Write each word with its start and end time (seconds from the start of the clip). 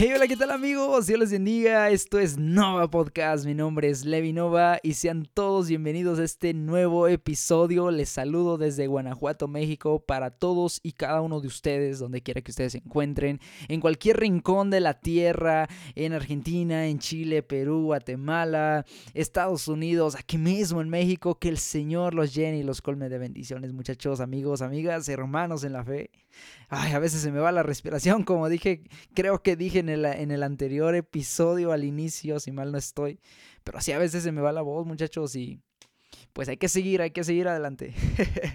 Hey, 0.00 0.12
hola, 0.14 0.28
¿qué 0.28 0.36
tal 0.36 0.52
amigos? 0.52 1.08
Dios 1.08 1.18
les 1.18 1.32
bendiga. 1.32 1.90
Esto 1.90 2.20
es 2.20 2.38
Nova 2.38 2.88
Podcast. 2.88 3.44
Mi 3.44 3.52
nombre 3.52 3.90
es 3.90 4.04
Levi 4.04 4.32
Nova 4.32 4.78
y 4.84 4.94
sean 4.94 5.28
todos 5.34 5.66
bienvenidos 5.66 6.20
a 6.20 6.22
este 6.22 6.54
nuevo 6.54 7.08
episodio. 7.08 7.90
Les 7.90 8.08
saludo 8.08 8.58
desde 8.58 8.86
Guanajuato, 8.86 9.48
México, 9.48 9.98
para 9.98 10.30
todos 10.30 10.78
y 10.84 10.92
cada 10.92 11.20
uno 11.20 11.40
de 11.40 11.48
ustedes, 11.48 11.98
donde 11.98 12.22
quiera 12.22 12.42
que 12.42 12.52
ustedes 12.52 12.70
se 12.74 12.78
encuentren, 12.78 13.40
en 13.66 13.80
cualquier 13.80 14.20
rincón 14.20 14.70
de 14.70 14.78
la 14.78 15.00
tierra, 15.00 15.66
en 15.96 16.12
Argentina, 16.12 16.86
en 16.86 17.00
Chile, 17.00 17.42
Perú, 17.42 17.86
Guatemala, 17.86 18.86
Estados 19.14 19.66
Unidos, 19.66 20.14
aquí 20.14 20.38
mismo 20.38 20.80
en 20.80 20.90
México. 20.90 21.40
Que 21.40 21.48
el 21.48 21.58
Señor 21.58 22.14
los 22.14 22.32
llene 22.32 22.58
y 22.58 22.62
los 22.62 22.82
colme 22.82 23.08
de 23.08 23.18
bendiciones, 23.18 23.72
muchachos, 23.72 24.20
amigos, 24.20 24.62
amigas, 24.62 25.08
hermanos 25.08 25.64
en 25.64 25.72
la 25.72 25.82
fe. 25.82 26.12
Ay, 26.68 26.92
a 26.92 27.00
veces 27.00 27.20
se 27.20 27.32
me 27.32 27.40
va 27.40 27.50
la 27.50 27.64
respiración, 27.64 28.22
como 28.22 28.48
dije, 28.48 28.84
creo 29.12 29.42
que 29.42 29.56
dije 29.56 29.87
en 29.88 30.30
el, 30.30 30.42
anterior 30.42 30.94
episodio 30.94 31.72
al 31.72 31.84
inicio, 31.84 32.40
si 32.40 32.52
mal 32.52 32.72
no 32.72 32.78
estoy. 32.78 33.20
Pero 33.64 33.78
así 33.78 33.92
a 33.92 33.98
veces 33.98 34.22
se 34.22 34.32
me 34.32 34.40
va 34.40 34.52
la 34.52 34.62
voz, 34.62 34.86
muchachos, 34.86 35.34
y 35.36 35.60
pues 36.32 36.48
hay 36.48 36.56
que 36.56 36.68
seguir, 36.68 37.02
hay 37.02 37.10
que 37.10 37.24
seguir 37.24 37.48
adelante. 37.48 37.94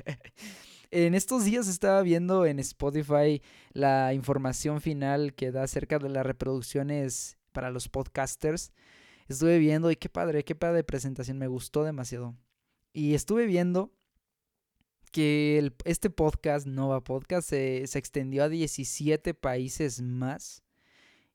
en 0.92 1.16
estos 1.16 1.46
días 1.46 1.68
estaba 1.68 2.02
viendo 2.02 2.46
en 2.46 2.60
Spotify 2.60 3.42
la 3.72 4.14
información 4.14 4.82
final 4.82 5.34
que 5.34 5.52
da 5.52 5.64
acerca 5.64 6.00
de 6.00 6.10
las 6.10 6.26
reproducciones 6.26 7.38
para 7.52 7.72
los 7.72 7.90
podcasters. 7.90 8.72
Estuve 9.28 9.58
viendo 9.60 9.90
y 9.92 9.96
qué 9.96 10.10
padre, 10.10 10.44
qué 10.44 10.56
padre 10.56 10.84
presentación, 10.84 11.38
me 11.38 11.48
gustó 11.48 11.84
demasiado. 11.84 12.36
Y 12.94 13.14
estuve 13.14 13.46
viendo 13.46 13.92
que 15.14 15.72
este 15.86 16.10
podcast, 16.10 16.66
Nova 16.66 17.04
Podcast, 17.04 17.48
se, 17.48 17.84
extendió 17.84 18.44
a 18.44 18.50
17 18.50 19.36
países 19.36 20.02
más. 20.02 20.63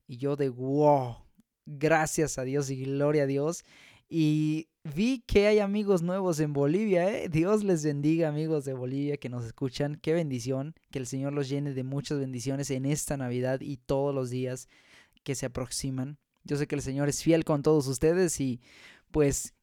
Y 0.09 0.17
yo 0.17 0.35
de 0.35 0.49
wow, 0.49 1.19
gracias 1.67 2.39
a 2.39 2.43
Dios 2.43 2.71
y 2.71 2.83
gloria 2.83 3.25
a 3.25 3.27
Dios. 3.27 3.65
Y 4.09 4.69
vi 4.83 5.23
que 5.27 5.47
hay 5.47 5.59
amigos 5.59 6.03
nuevos 6.03 6.41
en 6.41 6.55
Bolivia. 6.55 7.09
¿eh? 7.11 7.29
Dios 7.29 7.63
les 7.63 7.85
bendiga 7.85 8.29
amigos 8.29 8.65
de 8.65 8.73
Bolivia 8.73 9.19
que 9.19 9.29
nos 9.29 9.45
escuchan. 9.45 9.99
Qué 10.03 10.15
bendición. 10.15 10.75
Que 10.91 10.99
el 10.99 11.07
Señor 11.07 11.35
los 11.35 11.49
llene 11.49 11.75
de 11.75 11.85
muchas 11.85 12.19
bendiciones 12.19 12.71
en 12.71 12.87
esta 12.87 13.19
Navidad 13.19 13.61
y 13.61 13.77
todos 13.77 14.15
los 14.15 14.31
días 14.31 14.69
que 15.25 15.35
se 15.35 15.47
aproximan. 15.47 16.19
Yo 16.43 16.57
sé 16.57 16.67
que 16.67 16.75
el 16.75 16.83
Señor 16.83 17.11
es 17.11 17.23
fiel 17.23 17.45
con 17.45 17.63
todos 17.63 17.87
ustedes 17.87 18.41
y 18.41 18.63
pues 19.11 19.55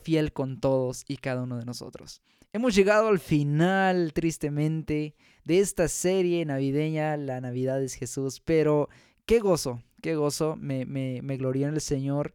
fiel 0.00 0.32
con 0.32 0.60
todos 0.60 1.04
y 1.06 1.18
cada 1.18 1.42
uno 1.42 1.58
de 1.58 1.66
nosotros. 1.66 2.22
Hemos 2.52 2.74
llegado 2.74 3.08
al 3.08 3.20
final, 3.20 4.12
tristemente, 4.12 5.14
de 5.44 5.60
esta 5.60 5.86
serie 5.86 6.44
navideña, 6.44 7.16
La 7.16 7.40
Navidad 7.40 7.80
es 7.82 7.94
Jesús, 7.94 8.40
pero 8.40 8.88
qué 9.30 9.38
gozo, 9.38 9.80
qué 10.02 10.16
gozo, 10.16 10.56
me, 10.56 10.84
me, 10.86 11.18
en 11.18 11.62
el 11.62 11.80
Señor, 11.80 12.34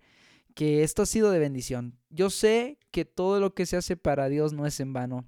que 0.53 0.81
esto 0.81 1.01
ha 1.01 1.05
sido 1.05 1.29
de 1.29 1.39
bendición. 1.39 1.99
Yo 2.09 2.29
sé 2.29 2.79
que 2.91 3.03
todo 3.03 3.41
lo 3.41 3.53
que 3.53 3.65
se 3.65 3.75
hace 3.75 3.97
para 3.97 4.29
Dios 4.29 4.53
no 4.53 4.65
es 4.65 4.79
en 4.79 4.93
vano. 4.93 5.25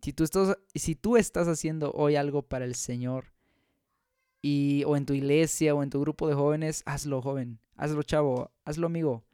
Si 0.00 0.12
tú 0.12 0.22
estás, 0.22 0.56
si 0.76 0.94
tú 0.94 1.16
estás 1.16 1.48
haciendo 1.48 1.90
hoy 1.90 2.14
algo 2.14 2.42
para 2.42 2.64
el 2.64 2.76
Señor, 2.76 3.32
y, 4.42 4.84
o 4.86 4.96
en 4.96 5.06
tu 5.06 5.12
iglesia 5.12 5.74
o 5.74 5.82
en 5.82 5.90
tu 5.90 6.00
grupo 6.00 6.28
de 6.28 6.36
jóvenes, 6.36 6.84
hazlo 6.86 7.20
joven, 7.20 7.58
hazlo 7.74 8.04
chavo, 8.04 8.52
hazlo 8.64 8.86
amigo, 8.86 9.24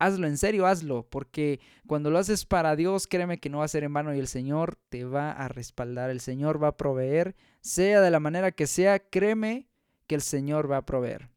hazlo, 0.00 0.26
en 0.26 0.36
serio, 0.36 0.66
hazlo, 0.66 1.06
porque 1.08 1.60
cuando 1.86 2.10
lo 2.10 2.18
haces 2.18 2.44
para 2.44 2.74
Dios, 2.74 3.06
créeme 3.06 3.38
que 3.38 3.50
no 3.50 3.58
va 3.58 3.66
a 3.66 3.68
ser 3.68 3.84
en 3.84 3.92
vano 3.92 4.12
y 4.12 4.18
el 4.18 4.26
Señor 4.26 4.80
te 4.88 5.04
va 5.04 5.30
a 5.30 5.46
respaldar, 5.46 6.10
el 6.10 6.18
Señor 6.18 6.60
va 6.60 6.68
a 6.68 6.76
proveer, 6.76 7.36
sea 7.60 8.00
de 8.00 8.10
la 8.10 8.18
manera 8.18 8.50
que 8.50 8.66
sea, 8.66 8.98
créeme 8.98 9.69
que 10.10 10.16
el 10.16 10.22
Señor 10.22 10.68
va 10.68 10.78
a 10.78 10.86
proveer. 10.86 11.28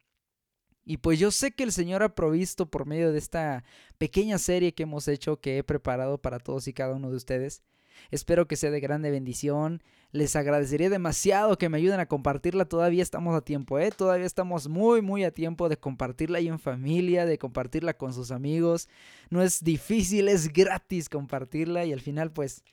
Y 0.84 0.98
pues 0.98 1.20
yo 1.20 1.30
sé 1.30 1.52
que 1.52 1.62
el 1.62 1.72
Señor 1.72 2.02
ha 2.02 2.16
provisto 2.16 2.66
por 2.72 2.88
medio 2.88 3.12
de 3.12 3.20
esta 3.20 3.64
pequeña 4.00 4.40
serie 4.40 4.74
que 4.74 4.82
hemos 4.82 5.08
hecho, 5.08 5.40
que 5.40 5.60
he 5.60 5.64
preparado 5.64 6.18
para 6.18 6.40
todos 6.40 6.68
y 6.68 6.74
cada 6.74 6.96
uno 6.96 7.12
de 7.12 7.18
ustedes. 7.18 7.62
Espero 8.10 8.48
que 8.48 8.56
sea 8.56 8.72
de 8.72 8.80
grande 8.80 9.12
bendición. 9.12 9.84
Les 10.12 10.36
agradecería 10.36 10.90
demasiado 10.90 11.60
que 11.60 11.70
me 11.70 11.78
ayuden 11.78 12.00
a 12.00 12.08
compartirla. 12.08 12.66
Todavía 12.66 13.04
estamos 13.04 13.36
a 13.36 13.42
tiempo, 13.42 13.78
¿eh? 13.78 13.92
Todavía 13.92 14.26
estamos 14.26 14.68
muy, 14.68 15.04
muy 15.04 15.24
a 15.24 15.30
tiempo 15.30 15.70
de 15.70 15.78
compartirla 15.78 16.40
ahí 16.40 16.48
en 16.48 16.58
familia, 16.58 17.28
de 17.28 17.38
compartirla 17.38 17.96
con 17.96 18.12
sus 18.12 18.32
amigos. 18.32 18.90
No 19.30 19.44
es 19.44 19.64
difícil, 19.64 20.30
es 20.30 20.52
gratis 20.52 21.10
compartirla 21.10 21.86
y 21.86 21.94
al 21.94 22.02
final, 22.02 22.32
pues, 22.32 22.64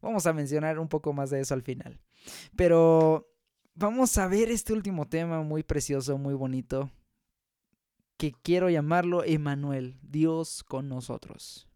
vamos 0.00 0.24
a 0.24 0.32
mencionar 0.32 0.78
un 0.78 0.88
poco 0.88 1.12
más 1.12 1.28
de 1.28 1.40
eso 1.40 1.52
al 1.52 1.62
final. 1.62 2.00
Pero 2.56 3.29
vamos 3.80 4.18
a 4.18 4.28
ver 4.28 4.50
este 4.50 4.74
último 4.74 5.08
tema 5.08 5.42
muy 5.42 5.62
precioso, 5.62 6.18
muy 6.18 6.34
bonito, 6.34 6.90
que 8.18 8.32
quiero 8.32 8.68
llamarlo 8.68 9.24
Emanuel, 9.24 9.98
Dios 10.02 10.62
con 10.62 10.88
nosotros. 10.90 11.66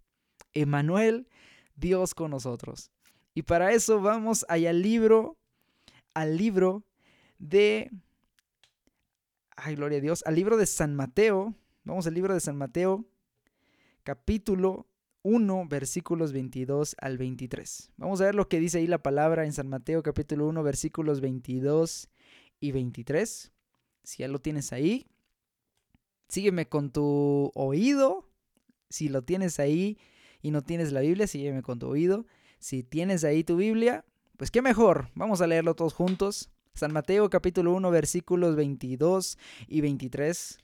Emanuel, 0.53 1.27
Dios 1.75 2.15
con 2.15 2.31
nosotros. 2.31 2.91
Y 3.33 3.43
para 3.43 3.73
eso 3.73 4.03
vamos 4.03 4.45
allá 4.51 4.71
al 4.71 4.83
libro, 4.83 5.39
al 6.13 6.37
libro 6.37 6.85
de... 7.39 7.91
Ay, 9.57 9.75
gloria 9.75 9.99
a 9.99 10.03
Dios, 10.03 10.23
al 10.27 10.35
libro 10.35 10.59
de 10.59 10.67
San 10.67 10.95
Mateo. 10.95 11.55
Vamos 11.85 12.07
al 12.07 12.13
libro 12.13 12.35
de 12.35 12.41
San 12.41 12.59
Mateo, 12.59 13.07
capítulo 14.03 14.87
1, 15.25 15.67
versículos 15.69 16.33
22 16.33 16.97
al 17.01 17.17
23. 17.17 17.91
Vamos 17.97 18.21
a 18.21 18.27
ver 18.27 18.35
lo 18.35 18.47
que 18.47 18.61
dice 18.61 18.79
ahí 18.79 18.87
la 18.87 19.03
palabra 19.03 19.47
en 19.47 19.55
San 19.55 19.69
Mateo, 19.69 20.03
capítulo 20.03 20.47
1, 20.49 20.63
versículos 20.63 21.23
22 21.23 22.11
y 22.61 22.73
23. 22.73 23.53
Si 24.03 24.19
ya 24.19 24.29
lo 24.29 24.39
tienes 24.39 24.73
ahí, 24.75 25.07
sígueme 26.29 26.69
con 26.69 26.91
tu 26.91 27.51
oído. 27.55 28.29
Si 28.91 29.09
lo 29.09 29.23
tienes 29.23 29.59
ahí 29.59 29.99
y 30.43 30.51
no 30.51 30.63
tienes 30.63 30.93
la 30.93 31.01
Biblia, 31.01 31.27
sígueme 31.27 31.63
con 31.63 31.79
tu 31.79 31.89
oído. 31.89 32.27
Si 32.59 32.83
tienes 32.83 33.25
ahí 33.25 33.45
tu 33.45 33.57
Biblia, 33.57 34.05
pues 34.37 34.51
qué 34.51 34.61
mejor. 34.61 35.09
Vamos 35.15 35.41
a 35.41 35.47
leerlo 35.47 35.75
todos 35.75 35.95
juntos. 35.95 36.51
San 36.75 36.93
Mateo 36.93 37.31
capítulo 37.31 37.73
1 37.73 37.91
versículos 37.91 38.57
22 38.57 39.39
y 39.69 39.81
23. 39.81 40.59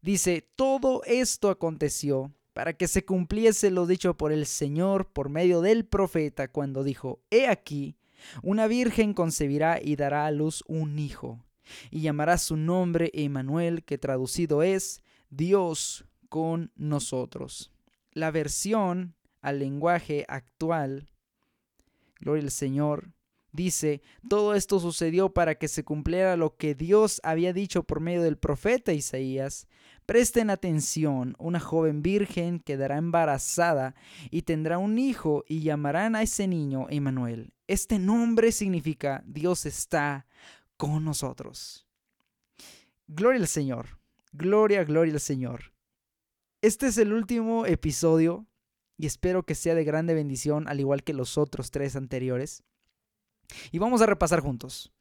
Dice, 0.00 0.44
todo 0.56 1.04
esto 1.04 1.50
aconteció 1.50 2.32
para 2.52 2.74
que 2.74 2.88
se 2.88 3.04
cumpliese 3.04 3.70
lo 3.70 3.86
dicho 3.86 4.16
por 4.16 4.32
el 4.32 4.46
Señor 4.46 5.08
por 5.08 5.28
medio 5.28 5.60
del 5.60 5.84
profeta 5.84 6.48
cuando 6.48 6.84
dijo, 6.84 7.20
He 7.30 7.46
aquí, 7.46 7.96
una 8.42 8.66
virgen 8.66 9.14
concebirá 9.14 9.80
y 9.82 9.96
dará 9.96 10.26
a 10.26 10.30
luz 10.30 10.62
un 10.66 10.98
hijo, 10.98 11.44
y 11.90 12.02
llamará 12.02 12.38
su 12.38 12.56
nombre 12.56 13.10
Emmanuel, 13.14 13.84
que 13.84 13.98
traducido 13.98 14.62
es 14.62 15.02
Dios 15.30 16.04
con 16.28 16.70
nosotros. 16.76 17.72
La 18.12 18.30
versión 18.30 19.14
al 19.40 19.58
lenguaje 19.58 20.24
actual 20.28 21.12
gloria 22.22 22.44
al 22.44 22.50
Señor, 22.50 23.10
dice, 23.50 24.00
todo 24.28 24.54
esto 24.54 24.80
sucedió 24.80 25.34
para 25.34 25.56
que 25.56 25.68
se 25.68 25.84
cumpliera 25.84 26.36
lo 26.36 26.56
que 26.56 26.74
Dios 26.74 27.20
había 27.22 27.52
dicho 27.52 27.82
por 27.82 28.00
medio 28.00 28.22
del 28.22 28.38
profeta 28.38 28.92
Isaías. 28.92 29.66
Presten 30.06 30.50
atención, 30.50 31.36
una 31.38 31.60
joven 31.60 32.02
virgen 32.02 32.58
quedará 32.58 32.98
embarazada 32.98 33.94
y 34.30 34.42
tendrá 34.42 34.78
un 34.78 34.98
hijo 34.98 35.44
y 35.46 35.60
llamarán 35.60 36.16
a 36.16 36.22
ese 36.22 36.48
niño 36.48 36.86
Emmanuel. 36.90 37.52
Este 37.68 37.98
nombre 37.98 38.50
significa 38.52 39.22
Dios 39.26 39.64
está 39.64 40.26
con 40.76 41.04
nosotros. 41.04 41.86
Gloria 43.06 43.40
al 43.40 43.48
Señor, 43.48 44.00
gloria, 44.32 44.84
gloria 44.84 45.14
al 45.14 45.20
Señor. 45.20 45.72
Este 46.62 46.86
es 46.88 46.98
el 46.98 47.12
último 47.12 47.66
episodio 47.66 48.46
y 48.96 49.06
espero 49.06 49.44
que 49.44 49.54
sea 49.54 49.74
de 49.74 49.84
grande 49.84 50.14
bendición 50.14 50.68
al 50.68 50.80
igual 50.80 51.04
que 51.04 51.12
los 51.12 51.38
otros 51.38 51.70
tres 51.70 51.96
anteriores. 51.96 52.64
Y 53.70 53.78
vamos 53.78 54.02
a 54.02 54.06
repasar 54.06 54.40
juntos. 54.40 54.92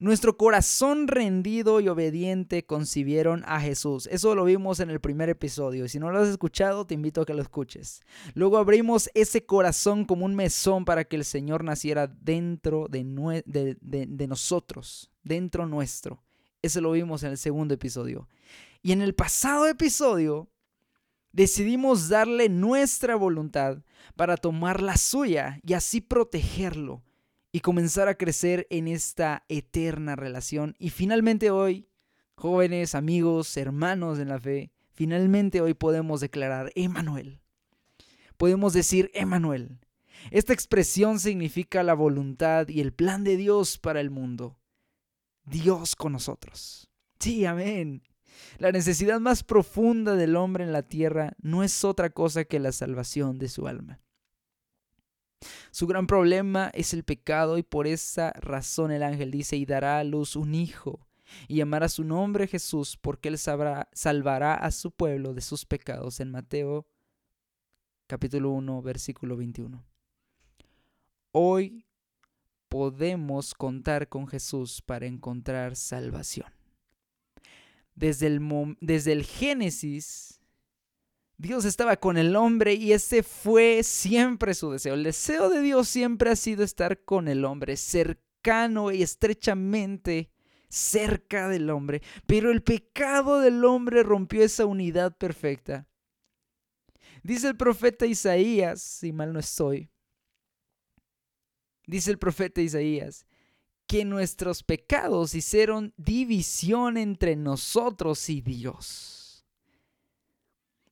Nuestro 0.00 0.36
corazón 0.36 1.08
rendido 1.08 1.80
y 1.80 1.88
obediente 1.88 2.64
concibieron 2.64 3.42
a 3.48 3.60
Jesús. 3.60 4.08
Eso 4.12 4.36
lo 4.36 4.44
vimos 4.44 4.78
en 4.78 4.90
el 4.90 5.00
primer 5.00 5.28
episodio. 5.28 5.84
Y 5.84 5.88
si 5.88 5.98
no 5.98 6.12
lo 6.12 6.20
has 6.20 6.28
escuchado, 6.28 6.86
te 6.86 6.94
invito 6.94 7.20
a 7.20 7.26
que 7.26 7.34
lo 7.34 7.42
escuches. 7.42 8.00
Luego 8.34 8.58
abrimos 8.58 9.10
ese 9.14 9.44
corazón 9.44 10.04
como 10.04 10.24
un 10.24 10.36
mesón 10.36 10.84
para 10.84 11.02
que 11.02 11.16
el 11.16 11.24
Señor 11.24 11.64
naciera 11.64 12.06
dentro 12.06 12.86
de, 12.88 13.02
de 13.44 14.26
nosotros, 14.28 15.10
dentro 15.24 15.66
nuestro. 15.66 16.22
Eso 16.62 16.80
lo 16.80 16.92
vimos 16.92 17.24
en 17.24 17.32
el 17.32 17.38
segundo 17.38 17.74
episodio. 17.74 18.28
Y 18.82 18.92
en 18.92 19.02
el 19.02 19.16
pasado 19.16 19.66
episodio 19.66 20.48
decidimos 21.32 22.08
darle 22.08 22.48
nuestra 22.48 23.16
voluntad 23.16 23.82
para 24.14 24.36
tomar 24.36 24.80
la 24.80 24.96
suya 24.96 25.58
y 25.64 25.72
así 25.72 26.00
protegerlo 26.00 27.02
y 27.52 27.60
comenzar 27.60 28.08
a 28.08 28.16
crecer 28.16 28.66
en 28.70 28.88
esta 28.88 29.44
eterna 29.48 30.16
relación. 30.16 30.74
Y 30.78 30.90
finalmente 30.90 31.50
hoy, 31.50 31.88
jóvenes, 32.34 32.94
amigos, 32.94 33.56
hermanos 33.56 34.18
en 34.18 34.28
la 34.28 34.38
fe, 34.38 34.72
finalmente 34.92 35.60
hoy 35.60 35.74
podemos 35.74 36.20
declarar 36.20 36.72
Emanuel. 36.74 37.40
Podemos 38.36 38.72
decir 38.72 39.10
Emanuel. 39.14 39.78
Esta 40.30 40.52
expresión 40.52 41.20
significa 41.20 41.82
la 41.82 41.94
voluntad 41.94 42.68
y 42.68 42.80
el 42.80 42.92
plan 42.92 43.24
de 43.24 43.36
Dios 43.36 43.78
para 43.78 44.00
el 44.00 44.10
mundo. 44.10 44.58
Dios 45.44 45.96
con 45.96 46.12
nosotros. 46.12 46.88
Sí, 47.18 47.44
amén. 47.46 48.02
La 48.58 48.72
necesidad 48.72 49.20
más 49.20 49.42
profunda 49.42 50.14
del 50.14 50.36
hombre 50.36 50.64
en 50.64 50.72
la 50.72 50.82
tierra 50.82 51.32
no 51.40 51.64
es 51.64 51.84
otra 51.84 52.10
cosa 52.10 52.44
que 52.44 52.60
la 52.60 52.72
salvación 52.72 53.38
de 53.38 53.48
su 53.48 53.66
alma. 53.66 54.00
Su 55.70 55.86
gran 55.86 56.06
problema 56.06 56.70
es 56.74 56.92
el 56.94 57.04
pecado 57.04 57.58
y 57.58 57.62
por 57.62 57.86
esa 57.86 58.32
razón 58.32 58.90
el 58.90 59.02
ángel 59.02 59.30
dice 59.30 59.56
y 59.56 59.66
dará 59.66 59.98
a 59.98 60.04
luz 60.04 60.36
un 60.36 60.54
hijo 60.54 61.06
y 61.46 61.56
llamará 61.56 61.88
su 61.88 62.04
nombre 62.04 62.46
Jesús 62.46 62.96
porque 62.96 63.28
él 63.28 63.38
salvará 63.38 64.54
a 64.54 64.70
su 64.70 64.90
pueblo 64.90 65.34
de 65.34 65.40
sus 65.40 65.64
pecados 65.64 66.20
en 66.20 66.30
Mateo 66.30 66.86
capítulo 68.06 68.50
1 68.50 68.82
versículo 68.82 69.36
21. 69.36 69.84
Hoy 71.32 71.84
podemos 72.68 73.54
contar 73.54 74.08
con 74.08 74.26
Jesús 74.26 74.82
para 74.82 75.06
encontrar 75.06 75.76
salvación. 75.76 76.52
Desde 77.94 78.26
el, 78.28 78.76
desde 78.80 79.12
el 79.12 79.24
Génesis 79.24 80.40
Dios 81.38 81.64
estaba 81.64 81.96
con 81.96 82.18
el 82.18 82.34
hombre 82.34 82.74
y 82.74 82.92
ese 82.92 83.22
fue 83.22 83.84
siempre 83.84 84.54
su 84.54 84.72
deseo. 84.72 84.94
El 84.94 85.04
deseo 85.04 85.48
de 85.48 85.62
Dios 85.62 85.88
siempre 85.88 86.30
ha 86.30 86.36
sido 86.36 86.64
estar 86.64 87.04
con 87.04 87.28
el 87.28 87.44
hombre, 87.44 87.76
cercano 87.76 88.90
y 88.90 89.02
estrechamente 89.02 90.32
cerca 90.68 91.48
del 91.48 91.70
hombre. 91.70 92.02
Pero 92.26 92.50
el 92.50 92.62
pecado 92.64 93.38
del 93.40 93.64
hombre 93.64 94.02
rompió 94.02 94.42
esa 94.42 94.66
unidad 94.66 95.16
perfecta. 95.16 95.86
Dice 97.22 97.46
el 97.46 97.56
profeta 97.56 98.04
Isaías, 98.04 98.82
si 98.82 99.12
mal 99.12 99.32
no 99.32 99.38
estoy, 99.38 99.90
dice 101.86 102.10
el 102.10 102.18
profeta 102.18 102.60
Isaías, 102.60 103.26
que 103.86 104.04
nuestros 104.04 104.64
pecados 104.64 105.34
hicieron 105.36 105.94
división 105.96 106.96
entre 106.96 107.36
nosotros 107.36 108.28
y 108.28 108.40
Dios. 108.40 109.17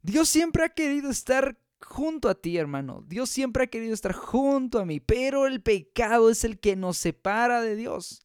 Dios 0.06 0.28
siempre 0.28 0.62
ha 0.62 0.68
querido 0.68 1.10
estar 1.10 1.58
junto 1.80 2.28
a 2.28 2.36
ti, 2.36 2.56
hermano. 2.56 3.02
Dios 3.08 3.28
siempre 3.28 3.64
ha 3.64 3.66
querido 3.66 3.92
estar 3.92 4.12
junto 4.12 4.78
a 4.78 4.84
mí, 4.84 5.00
pero 5.00 5.48
el 5.48 5.60
pecado 5.60 6.30
es 6.30 6.44
el 6.44 6.60
que 6.60 6.76
nos 6.76 6.96
separa 6.96 7.60
de 7.60 7.74
Dios. 7.74 8.24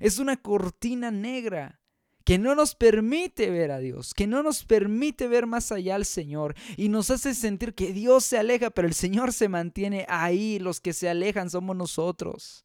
Es 0.00 0.18
una 0.18 0.38
cortina 0.38 1.10
negra 1.10 1.82
que 2.24 2.38
no 2.38 2.54
nos 2.54 2.74
permite 2.74 3.50
ver 3.50 3.72
a 3.72 3.78
Dios, 3.78 4.14
que 4.14 4.26
no 4.26 4.42
nos 4.42 4.64
permite 4.64 5.28
ver 5.28 5.44
más 5.44 5.70
allá 5.70 5.96
al 5.96 6.06
Señor 6.06 6.54
y 6.78 6.88
nos 6.88 7.10
hace 7.10 7.34
sentir 7.34 7.74
que 7.74 7.92
Dios 7.92 8.24
se 8.24 8.38
aleja, 8.38 8.70
pero 8.70 8.88
el 8.88 8.94
Señor 8.94 9.34
se 9.34 9.50
mantiene 9.50 10.06
ahí. 10.08 10.58
Los 10.58 10.80
que 10.80 10.94
se 10.94 11.10
alejan 11.10 11.50
somos 11.50 11.76
nosotros. 11.76 12.64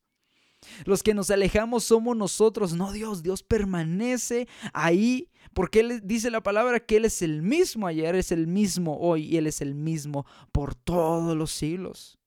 Los 0.86 1.04
que 1.04 1.14
nos 1.14 1.30
alejamos 1.32 1.84
somos 1.84 2.16
nosotros, 2.16 2.74
no 2.74 2.92
Dios. 2.92 3.24
Dios 3.24 3.44
permanece 3.44 4.48
ahí 4.74 5.30
porque 5.54 5.82
Él 5.82 6.02
dice 6.04 6.32
la 6.32 6.42
palabra 6.42 6.80
que 6.80 6.98
Él 6.98 7.06
es 7.06 7.22
el 7.22 7.42
mismo 7.42 7.88
ayer, 7.88 8.16
es 8.16 8.32
el 8.32 8.48
mismo 8.48 8.98
hoy 9.00 9.26
y 9.26 9.38
Él 9.38 9.48
es 9.48 9.62
el 9.62 9.76
mismo 9.76 10.26
por 10.52 10.76
todos 10.76 11.36
los 11.38 11.52
siglos. 11.52 12.18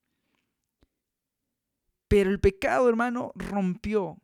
Pero 2.07 2.29
el 2.29 2.39
pecado, 2.39 2.87
hermano, 2.87 3.31
rompió 3.35 4.17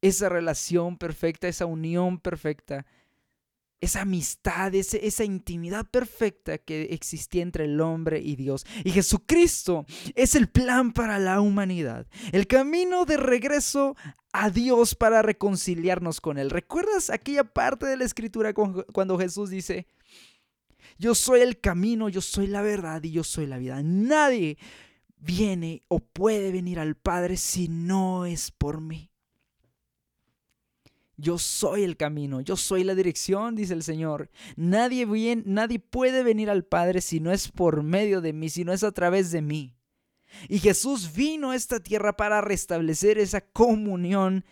esa 0.00 0.28
relación 0.28 0.96
perfecta, 0.96 1.48
esa 1.48 1.66
unión 1.66 2.18
perfecta 2.20 2.86
esa 3.80 4.02
amistad, 4.02 4.74
esa 4.74 5.24
intimidad 5.24 5.86
perfecta 5.88 6.58
que 6.58 6.88
existía 6.90 7.42
entre 7.42 7.66
el 7.66 7.80
hombre 7.80 8.20
y 8.20 8.36
Dios. 8.36 8.66
Y 8.84 8.90
Jesucristo 8.90 9.86
es 10.14 10.34
el 10.34 10.48
plan 10.48 10.92
para 10.92 11.18
la 11.18 11.40
humanidad, 11.40 12.06
el 12.32 12.46
camino 12.46 13.04
de 13.04 13.16
regreso 13.16 13.96
a 14.32 14.50
Dios 14.50 14.94
para 14.94 15.22
reconciliarnos 15.22 16.20
con 16.20 16.38
Él. 16.38 16.50
¿Recuerdas 16.50 17.10
aquella 17.10 17.44
parte 17.44 17.86
de 17.86 17.96
la 17.96 18.04
escritura 18.04 18.52
cuando 18.52 19.18
Jesús 19.18 19.50
dice, 19.50 19.86
yo 20.98 21.14
soy 21.14 21.40
el 21.40 21.60
camino, 21.60 22.08
yo 22.08 22.20
soy 22.20 22.48
la 22.48 22.62
verdad 22.62 23.02
y 23.04 23.12
yo 23.12 23.22
soy 23.22 23.46
la 23.46 23.58
vida? 23.58 23.80
Nadie 23.82 24.58
viene 25.16 25.82
o 25.88 26.00
puede 26.00 26.50
venir 26.52 26.78
al 26.80 26.96
Padre 26.96 27.36
si 27.36 27.68
no 27.68 28.26
es 28.26 28.50
por 28.50 28.80
mí. 28.80 29.12
Yo 31.20 31.36
soy 31.36 31.82
el 31.82 31.96
camino, 31.96 32.40
yo 32.40 32.56
soy 32.56 32.84
la 32.84 32.94
dirección, 32.94 33.56
dice 33.56 33.74
el 33.74 33.82
Señor. 33.82 34.30
Nadie, 34.54 35.04
bien, 35.04 35.42
nadie 35.46 35.80
puede 35.80 36.22
venir 36.22 36.48
al 36.48 36.64
Padre 36.64 37.00
si 37.00 37.18
no 37.18 37.32
es 37.32 37.48
por 37.48 37.82
medio 37.82 38.20
de 38.20 38.32
mí, 38.32 38.48
si 38.48 38.64
no 38.64 38.72
es 38.72 38.84
a 38.84 38.92
través 38.92 39.32
de 39.32 39.42
mí. 39.42 39.74
Y 40.48 40.60
Jesús 40.60 41.12
vino 41.12 41.50
a 41.50 41.56
esta 41.56 41.80
tierra 41.80 42.16
para 42.16 42.40
restablecer 42.40 43.18
esa 43.18 43.40
comunión 43.40 44.44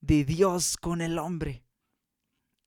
de 0.00 0.24
Dios 0.24 0.76
con 0.76 1.00
el 1.00 1.18
hombre. 1.18 1.62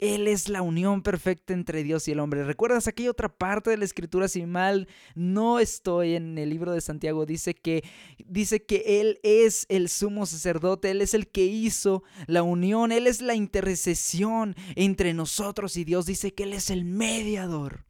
Él 0.01 0.27
es 0.27 0.49
la 0.49 0.63
unión 0.63 1.03
perfecta 1.03 1.53
entre 1.53 1.83
Dios 1.83 2.07
y 2.07 2.11
el 2.11 2.19
hombre. 2.19 2.43
¿Recuerdas 2.43 2.87
aquella 2.87 3.11
otra 3.11 3.29
parte 3.29 3.69
de 3.69 3.77
la 3.77 3.85
escritura? 3.85 4.27
Si 4.27 4.43
mal 4.47 4.87
no 5.13 5.59
estoy 5.59 6.15
en 6.15 6.39
el 6.39 6.49
libro 6.49 6.71
de 6.71 6.81
Santiago, 6.81 7.27
dice 7.27 7.53
que, 7.53 7.83
dice 8.25 8.65
que 8.65 8.99
Él 8.99 9.19
es 9.21 9.67
el 9.69 9.89
sumo 9.89 10.25
sacerdote, 10.25 10.89
Él 10.89 11.01
es 11.03 11.13
el 11.13 11.27
que 11.27 11.45
hizo 11.45 12.01
la 12.25 12.41
unión, 12.41 12.91
Él 12.91 13.05
es 13.05 13.21
la 13.21 13.35
intercesión 13.35 14.55
entre 14.75 15.13
nosotros 15.13 15.77
y 15.77 15.83
Dios. 15.83 16.07
Dice 16.07 16.33
que 16.33 16.43
Él 16.43 16.53
es 16.53 16.71
el 16.71 16.83
mediador. 16.83 17.85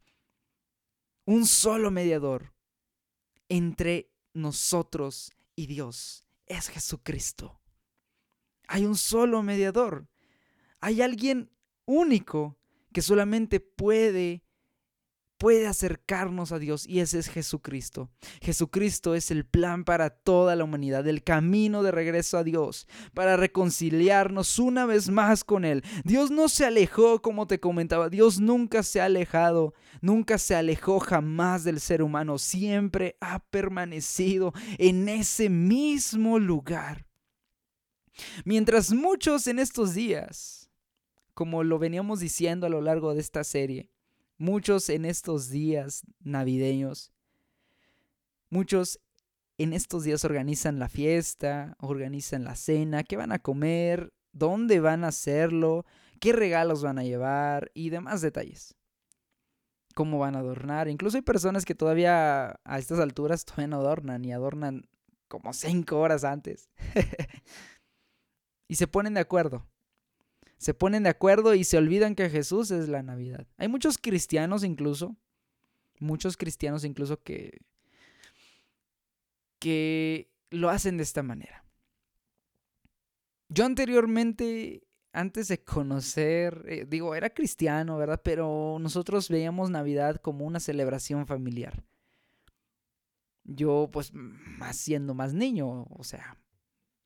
Un 1.25 1.46
solo 1.46 1.92
mediador 1.92 2.52
entre 3.48 4.12
nosotros 4.34 5.31
y 5.56 5.68
Dios. 5.68 6.25
Es 6.46 6.68
Jesucristo. 6.68 7.62
Hay 8.68 8.86
un 8.86 8.98
solo 8.98 9.44
mediador. 9.44 10.07
Hay 10.81 11.02
alguien 11.02 11.50
único 11.92 12.58
que 12.94 13.02
solamente 13.02 13.60
puede 13.60 14.44
puede 15.42 15.66
acercarnos 15.66 16.52
a 16.52 16.60
Dios 16.60 16.86
y 16.88 17.00
ese 17.00 17.18
es 17.18 17.28
Jesucristo. 17.28 18.12
Jesucristo 18.44 19.16
es 19.16 19.31
el 19.31 19.44
plan 19.44 19.86
para 19.86 20.12
toda 20.12 20.56
la 20.56 20.64
humanidad, 20.64 21.07
el 21.07 21.24
camino 21.24 21.81
de 21.81 21.90
regreso 21.90 22.38
a 22.38 22.44
Dios, 22.44 22.88
para 23.16 23.38
reconciliarnos 23.38 24.60
una 24.60 24.86
vez 24.86 25.10
más 25.10 25.44
con 25.44 25.66
Él. 25.66 25.83
Dios 26.04 26.30
no 26.30 26.48
se 26.48 26.64
alejó, 26.66 27.24
como 27.24 27.48
te 27.48 27.60
comentaba, 27.60 28.10
Dios 28.10 28.40
nunca 28.40 28.83
se 28.83 29.02
ha 29.02 29.06
alejado, 29.06 29.74
nunca 30.00 30.38
se 30.38 30.54
alejó 30.54 31.00
jamás 31.00 31.64
del 31.64 31.80
ser 31.80 32.04
humano, 32.04 32.38
siempre 32.38 33.18
ha 33.19 33.40
permanecido 33.40 34.54
en 34.78 35.10
ese 35.10 35.50
mismo 35.50 36.38
lugar. 36.38 37.07
Mientras 38.45 38.94
muchos 38.94 39.48
en 39.48 39.57
estos 39.57 39.95
días 39.95 40.60
como 41.42 41.64
lo 41.64 41.80
veníamos 41.80 42.19
diciendo 42.19 42.68
a 42.68 42.69
lo 42.69 42.81
largo 42.81 43.16
de 43.16 43.19
esta 43.19 43.44
serie, 43.44 43.90
muchos 44.38 44.90
en 44.90 45.06
estos 45.06 45.50
días 45.50 46.04
navideños, 46.19 47.12
muchos 48.52 49.00
en 49.57 49.74
estos 49.74 50.04
días 50.04 50.24
organizan 50.24 50.78
la 50.78 50.88
fiesta, 50.88 51.76
organizan 51.80 52.44
la 52.44 52.56
cena, 52.56 53.02
qué 53.02 53.18
van 53.18 53.31
a 53.31 53.40
comer, 53.40 54.14
dónde 54.33 54.81
van 54.81 55.04
a 55.04 55.07
hacerlo, 55.07 55.83
qué 56.19 56.31
regalos 56.31 56.83
van 56.83 57.00
a 57.00 57.04
llevar 57.04 57.71
y 57.74 57.90
demás 57.90 58.21
detalles. 58.21 58.76
Cómo 59.95 60.19
van 60.19 60.36
a 60.36 60.42
adornar. 60.42 60.90
Incluso 60.90 61.18
hay 61.18 61.24
personas 61.24 61.66
que 61.66 61.74
todavía 61.74 62.60
a 62.64 62.78
estas 62.78 63.00
alturas 63.00 63.45
todavía 63.45 63.66
no 63.69 63.78
adornan 63.78 64.24
y 64.26 64.31
adornan 64.31 64.88
como 65.28 65.54
cinco 65.54 66.02
horas 66.02 66.24
antes. 66.24 66.69
y 68.68 68.76
se 68.76 68.86
ponen 68.86 69.16
de 69.16 69.21
acuerdo 69.21 69.70
se 70.61 70.75
ponen 70.75 71.01
de 71.01 71.09
acuerdo 71.09 71.56
y 71.56 71.63
se 71.63 71.80
olvidan 71.80 72.13
que 72.13 72.30
Jesús 72.30 72.69
es 72.69 72.87
la 72.87 73.01
Navidad. 73.01 73.47
Hay 73.57 73.68
muchos 73.68 73.97
cristianos 73.97 74.63
incluso, 74.63 75.18
muchos 75.99 76.37
cristianos 76.37 76.85
incluso 76.85 77.19
que, 77.23 77.61
que 79.57 80.30
lo 80.51 80.69
hacen 80.69 80.97
de 80.97 81.03
esta 81.03 81.23
manera. 81.23 81.65
Yo 83.49 83.65
anteriormente, 83.65 84.83
antes 85.13 85.47
de 85.47 85.63
conocer, 85.63 86.63
eh, 86.68 86.85
digo, 86.87 87.15
era 87.15 87.31
cristiano, 87.31 87.97
¿verdad? 87.97 88.21
Pero 88.23 88.77
nosotros 88.80 89.30
veíamos 89.30 89.71
Navidad 89.71 90.18
como 90.18 90.45
una 90.45 90.59
celebración 90.59 91.25
familiar. 91.25 91.83
Yo, 93.45 93.89
pues, 93.91 94.13
más 94.13 94.77
siendo 94.77 95.15
más 95.15 95.33
niño, 95.33 95.87
o 95.89 96.03
sea, 96.03 96.37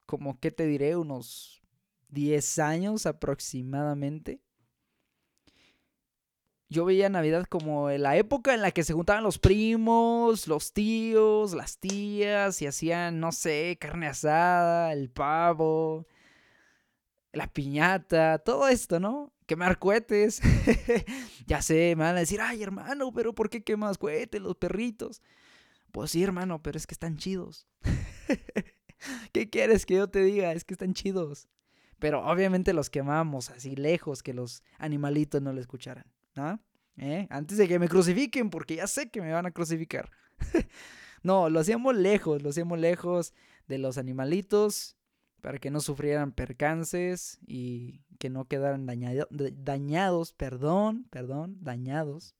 como, 0.06 0.42
¿qué 0.42 0.52
te 0.52 0.66
diré? 0.66 0.98
Unos 0.98 1.65
10 2.16 2.60
años 2.60 3.06
aproximadamente. 3.06 4.42
yo 6.70 6.84
veía 6.86 7.10
Navidad 7.10 7.46
como 7.48 7.90
la 7.92 8.18
época 8.18 8.54
en 8.54 8.62
la 8.62 8.72
que 8.72 8.84
se 8.84 8.94
juntaban 8.94 9.24
los 9.24 9.38
primos, 9.40 10.48
los 10.48 10.74
tíos, 10.74 11.54
las 11.54 11.78
tías 11.80 12.62
y 12.62 12.68
hacían, 12.68 13.20
no 13.20 13.32
sé, 13.32 13.78
carne 13.80 14.08
asada, 14.08 14.92
el 14.94 15.10
pavo, 15.10 16.08
la 17.34 17.48
piñata, 17.48 18.40
todo 18.40 18.68
esto, 18.68 19.00
¿no? 19.00 19.34
Quemar 19.46 19.78
cohetes. 19.78 20.42
ya 21.48 21.62
sé, 21.62 21.96
me 21.96 22.04
van 22.06 22.16
a 22.18 22.22
decir, 22.22 22.42
ay 22.42 22.64
hermano, 22.64 23.12
pero 23.14 23.34
¿por 23.36 23.50
qué 23.50 23.64
quemas 23.64 23.98
cohetes, 23.98 24.42
los 24.42 24.56
perritos? 24.56 25.22
Pues 25.92 26.12
sí, 26.12 26.24
hermano, 26.24 26.62
pero 26.64 26.78
es 26.78 26.88
que 26.88 26.94
están 26.96 27.18
chidos. 27.18 27.68
¿Qué 29.34 29.50
quieres 29.50 29.86
que 29.86 29.96
yo 29.96 30.10
te 30.10 30.24
diga? 30.24 30.52
Es 30.54 30.66
que 30.66 30.74
están 30.74 30.94
chidos. 30.94 31.48
Pero 32.00 32.26
obviamente 32.26 32.74
los 32.74 32.90
quemamos 32.90 33.50
así 33.50 33.76
lejos 33.76 34.22
que 34.22 34.34
los 34.34 34.64
animalitos 34.78 35.42
no 35.42 35.54
lo 35.54 35.62
escucharan. 35.62 36.06
¿no? 36.36 36.60
¿Eh? 36.98 37.28
Antes 37.30 37.58
de 37.58 37.68
que 37.68 37.80
me 37.80 37.90
crucifiquen, 37.90 38.50
porque 38.50 38.76
ya 38.76 38.88
sé 38.88 39.10
que 39.10 39.22
me 39.22 39.32
van 39.32 39.46
a 39.46 39.52
crucificar. 39.52 40.10
no, 41.24 41.50
lo 41.50 41.60
hacíamos 41.60 41.96
lejos, 41.96 42.42
lo 42.42 42.50
hacíamos 42.50 42.80
lejos 42.80 43.34
de 43.68 43.78
los 43.78 43.98
animalitos 43.98 44.96
para 45.42 45.60
que 45.60 45.70
no 45.70 45.80
sufrieran 45.80 46.32
percances 46.32 47.40
y 47.46 48.02
que 48.18 48.30
no 48.30 48.46
quedaran 48.46 48.86
dañados, 48.88 50.34
perdón, 50.34 51.06
perdón, 51.10 51.58
dañados. 51.62 52.36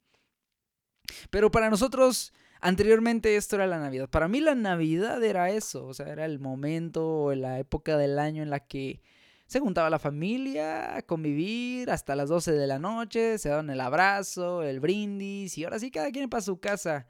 Pero 1.30 1.52
para 1.52 1.70
nosotros, 1.70 2.34
anteriormente 2.62 3.36
esto 3.36 3.58
era 3.58 3.68
la 3.68 3.80
Navidad. 3.80 4.10
Para 4.10 4.28
mí 4.28 4.40
la 4.40 4.56
Navidad 4.56 5.24
era 5.24 5.52
eso, 5.52 5.86
o 5.86 5.94
sea, 5.94 6.08
era 6.08 6.26
el 6.26 6.40
momento 6.40 7.26
o 7.26 7.36
la 7.36 7.60
época 7.60 7.98
del 7.98 8.18
año 8.18 8.42
en 8.42 8.50
la 8.50 8.60
que 8.60 9.02
se 9.48 9.60
juntaba 9.60 9.90
la 9.90 10.00
familia 10.00 10.96
a 10.96 11.02
convivir 11.04 11.92
hasta 11.92 12.16
las 12.16 12.30
12 12.30 12.54
de 12.54 12.68
la 12.68 12.80
noche, 12.80 13.38
se 13.38 13.50
daban 13.50 13.70
el 13.70 13.80
abrazo, 13.80 14.64
el 14.64 14.80
brindis 14.80 15.58
y 15.58 15.64
ahora 15.64 15.80
sí 15.80 15.92
cada 15.92 16.12
quien 16.12 16.30
para 16.30 16.42
su 16.42 16.60
casa. 16.60 17.08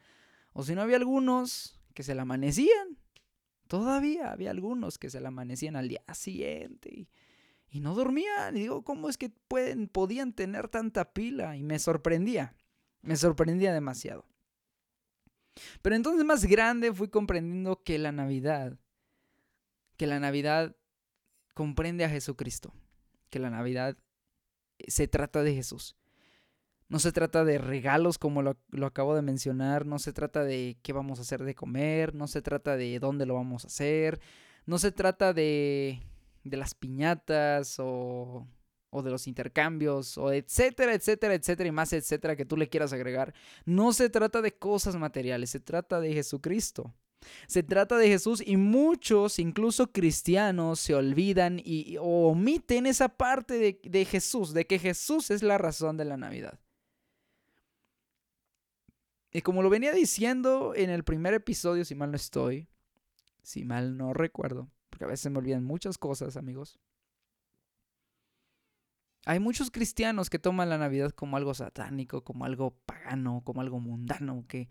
O 0.53 0.63
si 0.63 0.75
no 0.75 0.81
había 0.81 0.97
algunos 0.97 1.79
que 1.93 2.03
se 2.03 2.13
la 2.13 2.23
amanecían. 2.23 2.97
Todavía 3.67 4.31
había 4.31 4.51
algunos 4.51 4.99
que 4.99 5.09
se 5.09 5.19
la 5.19 5.29
amanecían 5.29 5.75
al 5.75 5.87
día 5.87 6.03
siguiente 6.13 6.89
y, 6.93 7.09
y 7.69 7.79
no 7.79 7.95
dormían. 7.95 8.55
Y 8.55 8.61
digo, 8.61 8.83
¿cómo 8.83 9.09
es 9.09 9.17
que 9.17 9.29
pueden, 9.29 9.87
podían 9.87 10.33
tener 10.33 10.67
tanta 10.67 11.13
pila? 11.13 11.57
Y 11.57 11.63
me 11.63 11.79
sorprendía, 11.79 12.53
me 13.01 13.15
sorprendía 13.15 13.73
demasiado. 13.73 14.27
Pero 15.81 15.95
entonces 15.95 16.25
más 16.25 16.45
grande 16.45 16.93
fui 16.93 17.07
comprendiendo 17.07 17.81
que 17.81 17.97
la 17.97 18.11
Navidad, 18.11 18.77
que 19.97 20.05
la 20.05 20.19
Navidad 20.19 20.75
comprende 21.55 22.05
a 22.05 22.09
Jesucristo, 22.09 22.71
que 23.31 23.39
la 23.39 23.49
Navidad 23.49 23.97
se 24.87 25.07
trata 25.07 25.41
de 25.41 25.55
Jesús. 25.55 25.95
No 26.87 26.99
se 26.99 27.11
trata 27.11 27.43
de 27.43 27.57
regalos 27.57 28.19
como 28.19 28.43
lo, 28.43 28.57
acabo 28.85 29.15
de 29.15 29.23
mencionar, 29.23 29.87
no 29.87 29.97
se 29.97 30.13
trata 30.13 30.43
de 30.43 30.77
qué 30.83 30.93
vamos 30.93 31.17
a 31.17 31.23
hacer 31.23 31.43
de 31.43 31.55
comer, 31.55 32.13
no 32.13 32.27
se 32.27 32.43
trata 32.43 32.77
de 32.77 32.99
dónde 32.99 33.25
lo 33.25 33.33
vamos 33.33 33.63
a 33.63 33.67
hacer, 33.67 34.19
no 34.67 34.77
se 34.77 34.91
trata 34.91 35.33
de, 35.33 36.03
de 36.43 36.57
las 36.57 36.75
piñatas 36.75 37.77
o, 37.79 38.47
o 38.91 39.01
de 39.01 39.09
los 39.09 39.25
intercambios 39.25 40.17
o 40.19 40.31
etcétera, 40.31 40.93
etcétera, 40.93 41.33
etcétera 41.33 41.69
y 41.69 41.71
más 41.71 41.91
etcétera 41.93 42.35
que 42.35 42.45
tú 42.45 42.55
le 42.57 42.69
quieras 42.69 42.93
agregar. 42.93 43.33
No 43.65 43.91
se 43.93 44.09
trata 44.09 44.43
de 44.43 44.51
cosas 44.51 44.95
materiales, 44.95 45.49
se 45.49 45.59
trata 45.59 45.99
de 45.99 46.13
Jesucristo. 46.13 46.93
Se 47.47 47.63
trata 47.63 47.97
de 47.97 48.07
Jesús 48.07 48.41
y 48.45 48.57
muchos, 48.57 49.39
incluso 49.39 49.91
cristianos, 49.91 50.79
se 50.79 50.95
olvidan 50.95 51.61
y, 51.63 51.97
omiten 51.99 52.85
esa 52.85 53.09
parte 53.09 53.55
de, 53.57 53.79
de 53.83 54.05
Jesús, 54.05 54.53
de 54.53 54.65
que 54.65 54.79
Jesús 54.79 55.31
es 55.31 55.43
la 55.43 55.57
razón 55.57 55.97
de 55.97 56.05
la 56.05 56.17
Navidad. 56.17 56.59
Y 59.31 59.41
como 59.41 59.61
lo 59.61 59.69
venía 59.69 59.91
diciendo 59.91 60.73
en 60.75 60.89
el 60.89 61.03
primer 61.03 61.33
episodio, 61.33 61.83
si 61.83 61.93
mal 61.93 62.11
no 62.11 62.15
estoy, 62.15 62.69
si 63.43 63.65
mal 63.65 63.97
no 63.97 64.13
recuerdo, 64.13 64.69
porque 64.89 65.03
a 65.03 65.09
veces 65.09 65.31
me 65.31 65.39
olvidan 65.39 65.63
muchas 65.63 65.97
cosas, 65.97 66.37
amigos. 66.37 66.79
Hay 69.25 69.39
muchos 69.39 69.71
cristianos 69.71 70.29
que 70.29 70.39
toman 70.39 70.69
la 70.69 70.77
Navidad 70.77 71.11
como 71.11 71.35
algo 71.35 71.53
satánico, 71.53 72.23
como 72.23 72.45
algo 72.45 72.77
pagano, 72.85 73.41
como 73.43 73.61
algo 73.61 73.79
mundano, 73.79 74.45
que 74.47 74.69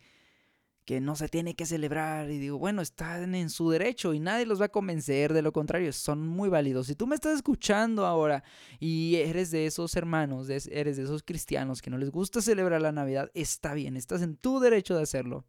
que 0.84 1.00
no 1.00 1.16
se 1.16 1.28
tiene 1.28 1.54
que 1.54 1.64
celebrar 1.64 2.30
y 2.30 2.38
digo, 2.38 2.58
bueno, 2.58 2.82
están 2.82 3.34
en 3.34 3.48
su 3.48 3.70
derecho 3.70 4.12
y 4.12 4.20
nadie 4.20 4.44
los 4.44 4.60
va 4.60 4.66
a 4.66 4.70
convencer, 4.70 5.32
de 5.32 5.40
lo 5.40 5.52
contrario, 5.52 5.92
son 5.92 6.26
muy 6.28 6.50
válidos. 6.50 6.88
Si 6.88 6.94
tú 6.94 7.06
me 7.06 7.14
estás 7.14 7.36
escuchando 7.36 8.06
ahora 8.06 8.44
y 8.78 9.16
eres 9.16 9.50
de 9.50 9.66
esos 9.66 9.96
hermanos, 9.96 10.48
eres 10.50 10.96
de 10.96 11.04
esos 11.04 11.22
cristianos 11.22 11.80
que 11.80 11.90
no 11.90 11.96
les 11.96 12.10
gusta 12.10 12.42
celebrar 12.42 12.82
la 12.82 12.92
Navidad, 12.92 13.30
está 13.34 13.72
bien, 13.72 13.96
estás 13.96 14.20
en 14.20 14.36
tu 14.36 14.60
derecho 14.60 14.94
de 14.96 15.02
hacerlo. 15.02 15.46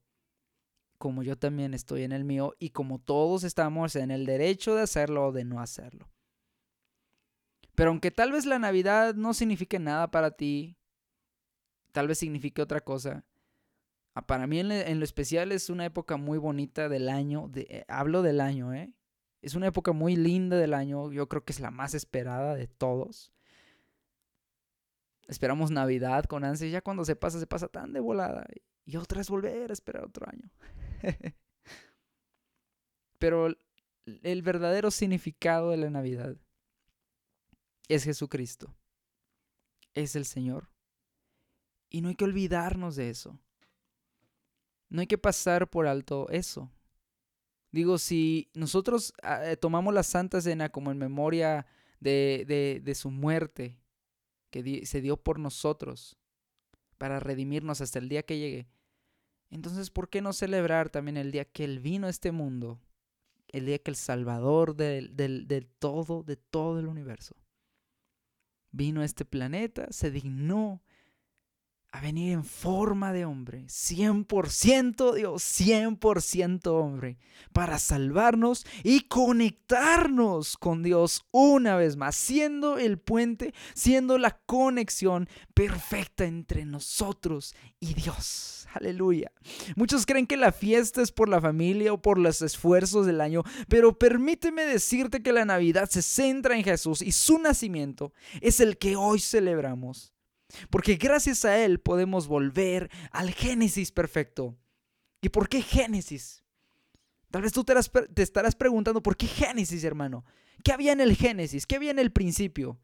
Como 0.97 1.21
yo 1.21 1.37
también 1.37 1.73
estoy 1.73 2.03
en 2.03 2.13
el 2.13 2.23
mío 2.23 2.53
y 2.57 2.69
como 2.69 2.99
todos 2.99 3.43
estamos 3.43 3.97
en 3.97 4.11
el 4.11 4.25
derecho 4.25 4.75
de 4.75 4.83
hacerlo 4.83 5.27
o 5.27 5.31
de 5.33 5.43
no 5.43 5.59
hacerlo. 5.59 6.09
Pero 7.75 7.89
aunque 7.89 8.09
tal 8.09 8.31
vez 8.31 8.45
la 8.45 8.57
Navidad 8.57 9.15
no 9.15 9.33
signifique 9.33 9.79
nada 9.79 10.09
para 10.09 10.31
ti, 10.31 10.77
tal 11.91 12.07
vez 12.07 12.19
signifique 12.19 12.61
otra 12.61 12.79
cosa, 12.79 13.25
para 14.21 14.47
mí 14.47 14.59
en, 14.59 14.99
lo 14.99 15.03
especial 15.03 15.51
es 15.51 15.69
una 15.69 15.85
época 15.85 16.15
muy 16.17 16.37
bonita 16.37 16.87
del 16.87 17.09
año. 17.09 17.51
Eh, 17.55 17.83
hablo 17.87 18.21
del 18.21 18.39
año, 18.39 18.73
¿eh? 18.73 18.93
Es 19.41 19.55
una 19.55 19.67
época 19.67 19.91
muy 19.91 20.15
linda 20.15 20.57
del 20.57 20.73
año. 20.73 21.11
Yo 21.11 21.27
creo 21.27 21.43
que 21.43 21.51
es 21.51 21.59
la 21.59 21.69
más 21.69 21.93
esperada 21.93 22.55
de 22.55 22.67
todos. 22.67 23.33
Esperamos 25.27 25.69
Navidad 25.69 26.25
con 26.25 26.45
ansia. 26.45 26.69
Ya 26.69 26.81
cuando 26.81 27.03
se 27.03 27.15
pasa, 27.15 27.39
se 27.39 27.47
pasa 27.47 27.67
tan 27.67 27.91
de 27.91 27.99
volada. 27.99 28.47
Y 28.85 28.95
otra 28.95 29.19
es 29.19 29.29
volver 29.29 29.69
a 29.69 29.73
esperar 29.73 30.05
otro 30.05 30.27
año. 30.29 30.49
Pero 33.19 33.47
el 34.05 34.41
verdadero 34.41 34.91
significado 34.91 35.71
de 35.71 35.77
la 35.77 35.89
Navidad 35.89 36.37
es 37.89 38.05
Jesucristo. 38.05 38.73
Es 39.93 40.15
el 40.15 40.25
Señor. 40.25 40.69
Y 41.89 42.01
no 42.01 42.09
hay 42.09 42.15
que 42.15 42.25
olvidarnos 42.25 42.95
de 42.95 43.09
eso. 43.09 43.39
No 44.89 45.01
hay 45.01 45.07
que 45.07 45.17
pasar 45.17 45.69
por 45.69 45.87
alto 45.87 46.27
eso. 46.29 46.71
Digo, 47.71 47.97
si 47.97 48.49
nosotros 48.53 49.13
ah, 49.21 49.51
eh, 49.51 49.57
tomamos 49.57 49.93
la 49.93 50.03
Santa 50.03 50.39
Cena 50.39 50.69
como 50.69 50.91
en 50.91 50.97
memoria 50.97 51.65
de, 51.99 52.81
de, 52.81 52.95
su 52.95 53.11
muerte, 53.11 53.77
que 54.49 54.85
se 54.85 55.01
dio 55.01 55.17
por 55.17 55.39
nosotros, 55.39 56.17
para 56.97 57.19
redimirnos 57.19 57.81
hasta 57.81 57.99
el 57.99 58.07
día 58.07 58.23
que 58.23 58.39
llegue, 58.39 58.69
entonces, 59.49 59.89
¿por 59.89 60.09
qué 60.09 60.21
no 60.21 60.33
celebrar 60.33 60.89
también 60.89 61.17
el 61.17 61.31
día 61.31 61.45
que 61.45 61.63
Él 61.63 61.79
vino 61.79 62.07
a 62.07 62.09
este 62.09 62.31
mundo? 62.31 62.79
El 63.49 63.65
día 63.65 63.79
que 63.79 63.91
el 63.91 63.95
Salvador 63.95 64.75
del, 64.75 65.15
del, 65.15 65.67
todo, 65.79 66.23
de 66.23 66.35
todo 66.35 66.79
el 66.79 66.87
universo, 66.87 67.35
vino 68.71 69.01
a 69.01 69.05
este 69.05 69.23
planeta, 69.23 69.87
se 69.91 70.11
dignó 70.11 70.81
venir 72.05 72.33
en 72.33 72.43
forma 72.43 73.13
de 73.13 73.25
hombre, 73.25 73.63
100% 73.65 75.15
Dios, 75.15 75.41
100% 75.41 76.67
hombre, 76.67 77.17
para 77.51 77.79
salvarnos 77.79 78.63
y 78.83 79.07
conectarnos 79.07 80.55
con 80.55 80.83
Dios 80.83 81.25
una 81.31 81.75
vez 81.75 81.97
más, 81.97 82.15
siendo 82.15 82.77
el 82.77 82.99
puente, 82.99 83.55
siendo 83.73 84.19
la 84.19 84.37
conexión 84.45 85.27
perfecta 85.55 86.25
entre 86.25 86.63
nosotros 86.63 87.55
y 87.79 87.95
Dios. 87.95 88.67
Aleluya. 88.73 89.31
Muchos 89.75 90.05
creen 90.05 90.27
que 90.27 90.37
la 90.37 90.51
fiesta 90.51 91.01
es 91.01 91.11
por 91.11 91.27
la 91.27 91.41
familia 91.41 91.91
o 91.91 92.03
por 92.03 92.19
los 92.19 92.43
esfuerzos 92.43 93.07
del 93.07 93.19
año, 93.19 93.41
pero 93.67 93.97
permíteme 93.97 94.63
decirte 94.63 95.23
que 95.23 95.31
la 95.31 95.45
Navidad 95.45 95.89
se 95.89 96.03
centra 96.03 96.55
en 96.55 96.63
Jesús 96.63 97.01
y 97.01 97.13
su 97.13 97.39
nacimiento 97.39 98.13
es 98.41 98.59
el 98.59 98.77
que 98.77 98.95
hoy 98.95 99.19
celebramos. 99.19 100.14
Porque 100.69 100.95
gracias 100.95 101.45
a 101.45 101.63
Él 101.63 101.79
podemos 101.79 102.27
volver 102.27 102.89
al 103.11 103.31
Génesis 103.31 103.91
perfecto. 103.91 104.57
¿Y 105.21 105.29
por 105.29 105.49
qué 105.49 105.61
Génesis? 105.61 106.43
Tal 107.31 107.41
vez 107.41 107.51
tú 107.51 107.63
te, 107.63 107.73
estarás 108.21 108.55
preguntando, 108.55 109.01
¿por 109.01 109.17
qué 109.17 109.27
Génesis, 109.27 109.83
hermano? 109.83 110.23
¿Qué 110.63 110.71
había 110.71 110.93
en 110.93 111.01
el 111.01 111.15
Génesis? 111.15 111.65
¿Qué 111.65 111.75
había 111.75 111.91
en 111.91 111.99
el 111.99 112.11
principio? 112.11 112.79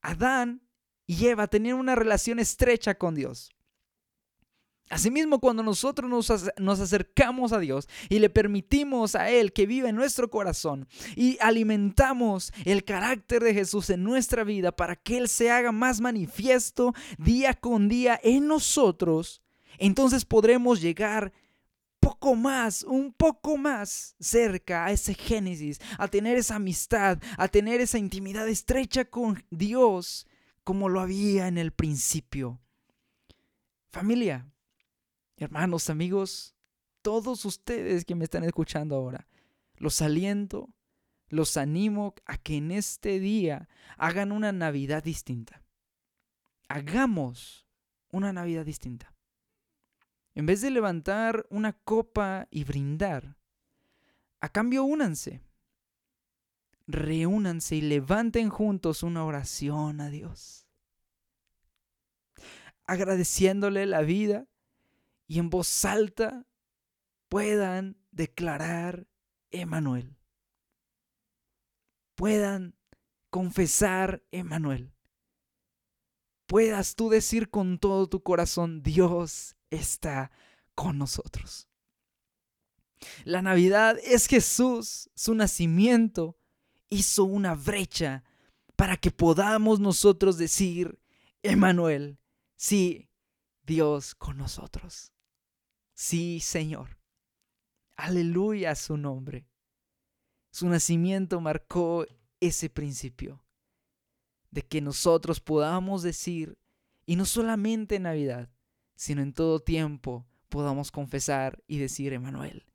Adán 0.00 0.62
y 1.06 1.26
Eva 1.26 1.48
tenían 1.48 1.76
una 1.76 1.94
relación 1.94 2.38
estrecha 2.38 2.94
con 2.94 3.14
Dios. 3.14 3.50
Asimismo, 4.92 5.40
cuando 5.40 5.62
nosotros 5.62 6.10
nos, 6.58 6.80
acercamos 6.80 7.54
a 7.54 7.58
Dios 7.58 7.88
y 8.10 8.18
le 8.18 8.28
permitimos 8.28 9.14
a 9.14 9.30
Él 9.30 9.54
que 9.54 9.64
viva 9.64 9.88
en 9.88 9.96
nuestro 9.96 10.28
corazón 10.28 10.86
y 11.16 11.38
alimentamos 11.40 12.52
el 12.66 12.84
carácter 12.84 13.42
de 13.42 13.54
Jesús 13.54 13.88
en 13.88 14.04
nuestra 14.04 14.44
vida 14.44 14.70
para 14.70 14.94
que 14.96 15.16
Él 15.16 15.30
se 15.30 15.50
haga 15.50 15.72
más 15.72 16.02
manifiesto 16.02 16.92
día 17.16 17.54
con 17.54 17.88
día 17.88 18.20
en 18.22 18.46
nosotros, 18.46 19.40
entonces 19.78 20.26
podremos 20.26 20.82
llegar 20.82 21.32
poco 21.98 22.34
más, 22.34 22.82
un 22.82 23.14
poco 23.14 23.56
más 23.56 24.14
cerca 24.20 24.84
a 24.84 24.92
ese 24.92 25.14
Génesis, 25.14 25.80
a 25.96 26.06
tener 26.06 26.36
esa 26.36 26.56
amistad, 26.56 27.18
a 27.38 27.48
tener 27.48 27.80
esa 27.80 27.96
intimidad 27.96 28.46
estrecha 28.46 29.06
con 29.06 29.42
Dios 29.48 30.26
como 30.64 30.90
lo 30.90 31.00
había 31.00 31.48
en 31.48 31.56
el 31.56 31.72
principio. 31.72 32.60
Familia, 33.88 34.52
hermanos, 35.42 35.90
amigos, 35.90 36.54
todos 37.02 37.44
ustedes 37.44 38.04
que 38.04 38.14
me 38.14 38.24
están 38.24 38.44
escuchando 38.44 38.94
ahora, 38.96 39.28
los 39.76 40.00
aliento, 40.00 40.70
los 41.28 41.56
animo 41.56 42.14
a 42.26 42.36
que 42.38 42.56
en 42.56 42.70
este 42.70 43.18
día 43.18 43.68
hagan 43.96 44.32
una 44.32 44.52
Navidad 44.52 45.02
distinta. 45.02 45.62
Hagamos 46.68 47.66
una 48.10 48.32
Navidad 48.32 48.64
distinta. 48.64 49.14
En 50.34 50.46
vez 50.46 50.60
de 50.60 50.70
levantar 50.70 51.46
una 51.50 51.72
copa 51.72 52.46
y 52.50 52.64
brindar, 52.64 53.36
a 54.40 54.48
cambio 54.48 54.84
únanse. 54.84 55.40
Reúnanse 56.86 57.76
y 57.76 57.80
levanten 57.80 58.48
juntos 58.48 59.02
una 59.02 59.24
oración 59.24 60.00
a 60.00 60.10
Dios. 60.10 60.66
Agradeciéndole 62.84 63.86
la 63.86 64.02
vida 64.02 64.46
y 65.32 65.38
en 65.38 65.48
voz 65.48 65.86
alta 65.86 66.46
puedan 67.30 67.96
declarar 68.10 69.08
Emanuel. 69.50 70.18
Puedan 72.16 72.76
confesar 73.30 74.22
Emanuel. 74.30 74.92
Puedas 76.44 76.96
tú 76.96 77.08
decir 77.08 77.48
con 77.48 77.78
todo 77.78 78.10
tu 78.10 78.22
corazón, 78.22 78.82
Dios 78.82 79.56
está 79.70 80.30
con 80.74 80.98
nosotros. 80.98 81.66
La 83.24 83.40
Navidad 83.40 83.96
es 84.04 84.26
Jesús, 84.26 85.08
su 85.14 85.34
nacimiento 85.34 86.36
hizo 86.90 87.24
una 87.24 87.54
brecha 87.54 88.22
para 88.76 88.98
que 88.98 89.10
podamos 89.10 89.80
nosotros 89.80 90.36
decir, 90.36 91.00
Emanuel, 91.42 92.18
sí, 92.54 93.08
Dios 93.62 94.14
con 94.14 94.36
nosotros. 94.36 95.10
Sí, 95.94 96.40
Señor. 96.40 96.98
Aleluya 97.96 98.72
a 98.72 98.74
su 98.74 98.96
nombre. 98.96 99.46
Su 100.50 100.68
nacimiento 100.68 101.40
marcó 101.40 102.06
ese 102.40 102.68
principio 102.68 103.44
de 104.50 104.62
que 104.62 104.80
nosotros 104.80 105.40
podamos 105.40 106.02
decir, 106.02 106.58
y 107.06 107.16
no 107.16 107.24
solamente 107.24 107.96
en 107.96 108.02
Navidad, 108.02 108.50
sino 108.94 109.22
en 109.22 109.32
todo 109.32 109.60
tiempo, 109.60 110.26
podamos 110.48 110.90
confesar 110.90 111.62
y 111.66 111.78
decir, 111.78 112.12
Emanuel, 112.12 112.66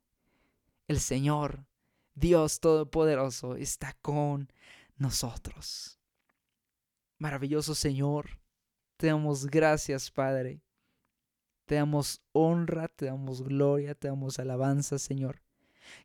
el 0.88 0.98
Señor, 0.98 1.66
Dios 2.14 2.60
Todopoderoso, 2.60 3.54
está 3.54 3.92
con 4.02 4.52
nosotros. 4.96 6.00
Maravilloso 7.18 7.74
Señor, 7.74 8.40
te 8.96 9.06
damos 9.06 9.46
gracias, 9.46 10.10
Padre, 10.10 10.60
te 11.68 11.74
damos 11.74 12.22
honra, 12.32 12.88
te 12.88 13.04
damos 13.04 13.42
gloria, 13.42 13.94
te 13.94 14.08
damos 14.08 14.38
alabanza, 14.38 14.98
Señor. 14.98 15.42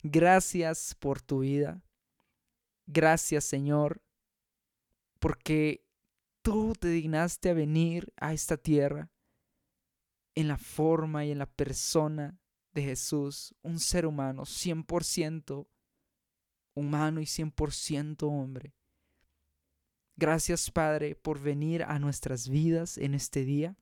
Gracias 0.04 0.94
por 0.94 1.22
tu 1.22 1.40
vida. 1.40 1.82
Gracias, 2.86 3.46
Señor, 3.46 4.02
porque 5.20 5.86
tú 6.42 6.74
te 6.78 6.90
dignaste 6.90 7.50
a 7.50 7.54
venir 7.54 8.12
a 8.18 8.34
esta 8.34 8.58
tierra 8.58 9.10
en 10.36 10.50
la 10.50 10.58
forma 10.58 11.24
y 11.24 11.32
en 11.32 11.40
la 11.40 11.46
persona 11.46 12.38
de 12.74 12.84
Jesús, 12.84 13.56
un 13.62 13.80
ser 13.80 14.06
humano, 14.06 14.44
100% 14.44 15.66
humano 16.74 17.22
y 17.22 17.26
100% 17.26 18.24
hombre. 18.24 18.74
Gracias, 20.18 20.70
Padre, 20.72 21.16
por 21.16 21.40
venir 21.40 21.84
a 21.84 22.00
nuestras 22.00 22.50
vidas 22.50 22.98
en 22.98 23.14
este 23.14 23.46
día. 23.46 23.78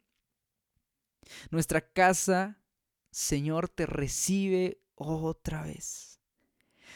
Nuestra 1.49 1.81
casa, 1.81 2.61
Señor, 3.11 3.69
te 3.69 3.85
recibe 3.85 4.81
otra 4.95 5.63
vez. 5.63 6.19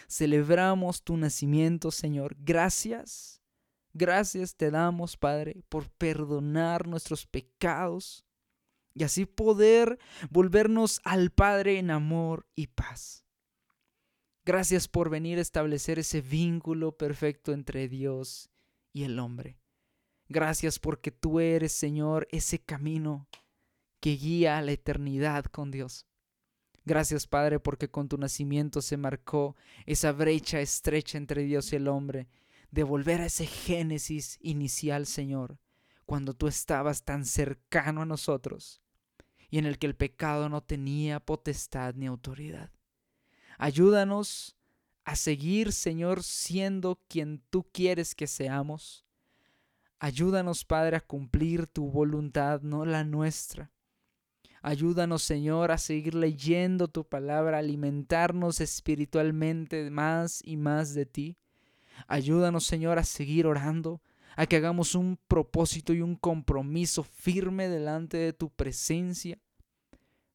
Celebramos 0.08 1.04
tu 1.04 1.18
nacimiento, 1.18 1.92
Señor. 1.92 2.36
Gracias. 2.40 3.42
Gracias 3.94 4.56
te 4.56 4.72
damos, 4.72 5.16
Padre, 5.16 5.64
por 5.70 5.90
perdonar 5.90 6.86
nuestros 6.86 7.26
pecados 7.26 8.26
y 8.94 9.04
así 9.04 9.26
poder 9.26 10.00
volvernos 10.30 11.00
al 11.04 11.32
Padre 11.32 11.80
en 11.80 11.92
amor 11.92 12.46
y 12.56 12.68
paz. 12.68 13.26
Gracias 14.44 14.88
por 14.88 15.10
venir 15.10 15.40
a 15.40 15.42
establecer 15.42 15.98
ese 15.98 16.22
vínculo 16.22 16.98
perfecto 16.98 17.52
entre 17.52 17.88
Dios 17.88 18.52
y 18.94 19.04
el 19.04 19.18
hombre. 19.18 19.58
Gracias 20.28 20.78
porque 20.78 21.12
tú 21.12 21.40
eres, 21.40 21.72
Señor, 21.72 22.28
ese 22.32 22.60
camino 22.60 23.28
que 24.06 24.18
guía 24.18 24.60
a 24.60 24.62
la 24.62 24.72
eternidad 24.72 25.46
con 25.46 25.72
Dios. 25.72 26.06
Gracias, 26.84 27.26
Padre, 27.26 27.60
porque 27.60 27.90
con 27.90 28.08
tu 28.08 28.20
nacimiento 28.20 28.84
se 28.84 28.98
marcó 28.98 29.56
esa 29.88 30.12
brecha 30.12 30.62
estrecha 30.62 31.18
entre 31.18 31.42
Dios 31.42 31.74
y 31.74 31.78
el 31.78 31.88
hombre, 31.88 32.28
de 32.70 32.84
volver 32.84 33.22
a 33.22 33.26
ese 33.26 33.48
génesis 33.48 34.38
inicial, 34.42 35.08
Señor, 35.08 35.58
cuando 36.06 36.36
tú 36.36 36.48
estabas 36.48 37.04
tan 37.04 37.26
cercano 37.26 38.04
a 38.04 38.06
nosotros 38.06 38.84
y 39.50 39.58
en 39.58 39.66
el 39.66 39.80
que 39.80 39.88
el 39.88 39.96
pecado 39.96 40.50
no 40.50 40.62
tenía 40.62 41.20
potestad 41.20 41.96
ni 41.96 42.06
autoridad. 42.06 42.70
Ayúdanos 43.58 44.56
a 45.04 45.16
seguir, 45.16 45.74
Señor, 45.74 46.22
siendo 46.22 47.02
quien 47.08 47.42
tú 47.50 47.66
quieres 47.72 48.14
que 48.14 48.28
seamos. 48.28 49.04
Ayúdanos, 49.98 50.64
Padre, 50.64 50.98
a 50.98 51.02
cumplir 51.02 51.66
tu 51.66 51.90
voluntad, 51.90 52.62
no 52.62 52.86
la 52.86 53.04
nuestra. 53.04 53.72
Ayúdanos, 54.68 55.22
Señor, 55.22 55.72
a 55.72 55.78
seguir 55.78 56.16
leyendo 56.16 56.88
tu 56.88 57.08
palabra, 57.08 57.60
alimentarnos 57.60 58.62
espiritualmente 58.62 59.92
más 59.92 60.42
y 60.44 60.58
más 60.58 60.96
de 60.96 61.06
ti. 61.06 61.38
Ayúdanos, 62.08 62.66
Señor, 62.66 62.98
a 62.98 63.04
seguir 63.04 63.46
orando, 63.46 64.02
a 64.36 64.48
que 64.48 64.56
hagamos 64.56 64.96
un 64.96 65.20
propósito 65.28 65.94
y 65.94 66.02
un 66.02 66.16
compromiso 66.16 67.04
firme 67.04 67.70
delante 67.70 68.18
de 68.18 68.34
tu 68.34 68.50
presencia, 68.50 69.38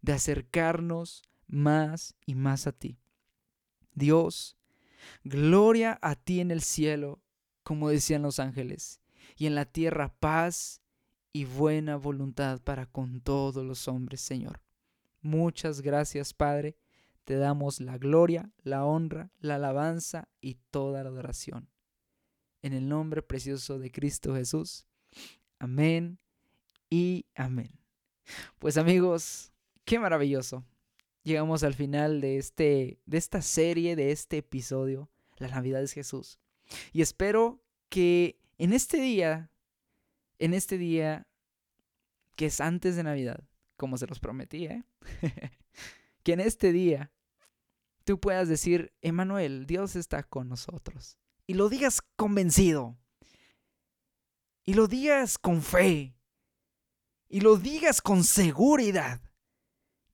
de 0.00 0.12
acercarnos 0.12 1.24
más 1.48 2.14
y 2.24 2.36
más 2.36 2.68
a 2.68 2.72
ti. 2.72 3.00
Dios, 3.96 4.56
gloria 5.24 5.98
a 6.02 6.14
ti 6.14 6.38
en 6.38 6.52
el 6.52 6.60
cielo, 6.60 7.20
como 7.64 7.88
decían 7.88 8.22
los 8.22 8.38
ángeles, 8.38 9.00
y 9.36 9.46
en 9.46 9.56
la 9.56 9.64
tierra 9.64 10.14
paz 10.20 10.79
y 11.32 11.44
buena 11.44 11.96
voluntad 11.96 12.60
para 12.60 12.86
con 12.86 13.20
todos 13.20 13.64
los 13.64 13.88
hombres, 13.88 14.20
Señor. 14.20 14.60
Muchas 15.22 15.80
gracias, 15.80 16.34
Padre. 16.34 16.76
Te 17.24 17.36
damos 17.36 17.80
la 17.80 17.98
gloria, 17.98 18.50
la 18.62 18.84
honra, 18.84 19.30
la 19.38 19.56
alabanza 19.56 20.28
y 20.40 20.54
toda 20.70 21.02
la 21.02 21.10
adoración. 21.10 21.68
En 22.62 22.72
el 22.72 22.88
nombre 22.88 23.22
precioso 23.22 23.78
de 23.78 23.90
Cristo 23.90 24.34
Jesús. 24.34 24.86
Amén 25.58 26.18
y 26.88 27.26
amén. 27.34 27.78
Pues 28.58 28.76
amigos, 28.76 29.52
qué 29.84 29.98
maravilloso. 29.98 30.64
Llegamos 31.22 31.62
al 31.62 31.74
final 31.74 32.20
de, 32.20 32.38
este, 32.38 32.98
de 33.04 33.18
esta 33.18 33.42
serie, 33.42 33.94
de 33.94 34.10
este 34.10 34.38
episodio, 34.38 35.10
La 35.36 35.48
Navidad 35.48 35.82
es 35.82 35.92
Jesús. 35.92 36.38
Y 36.92 37.02
espero 37.02 37.62
que 37.88 38.38
en 38.58 38.72
este 38.72 39.00
día 39.00 39.49
en 40.40 40.55
este 40.55 40.79
día, 40.79 41.29
que 42.35 42.46
es 42.46 42.61
antes 42.61 42.96
de 42.96 43.05
Navidad, 43.05 43.44
como 43.76 43.98
se 43.98 44.07
los 44.07 44.18
prometí, 44.18 44.66
¿eh? 44.66 44.85
que 46.22 46.33
en 46.33 46.40
este 46.40 46.72
día 46.72 47.12
tú 48.05 48.18
puedas 48.18 48.48
decir, 48.48 48.92
Emanuel, 49.03 49.66
Dios 49.66 49.94
está 49.96 50.22
con 50.22 50.48
nosotros. 50.48 51.18
Y 51.46 51.55
lo 51.55 51.68
digas 51.68 52.00
convencido. 52.16 52.98
Y 54.64 54.74
lo 54.74 54.88
digas 54.88 55.37
con 55.37 55.62
fe. 55.62 56.16
Y 57.29 57.40
lo 57.40 57.57
digas 57.57 58.00
con 58.00 58.24
seguridad. 58.24 59.20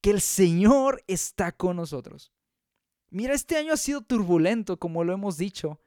Que 0.01 0.11
el 0.11 0.21
Señor 0.21 1.05
está 1.07 1.53
con 1.53 1.77
nosotros. 1.77 2.33
Mira, 3.11 3.35
este 3.35 3.57
año 3.57 3.73
ha 3.73 3.77
sido 3.77 4.03
turbulento, 4.03 4.79
como 4.79 5.05
lo 5.05 5.13
hemos 5.13 5.37
dicho. 5.37 5.81